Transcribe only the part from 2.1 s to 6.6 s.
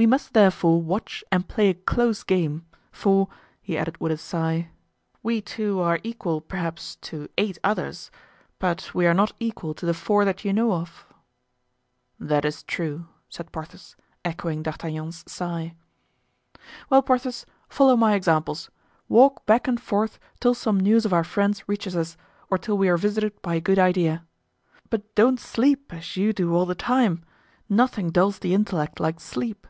game; for," he added with a sigh, "we two are equal,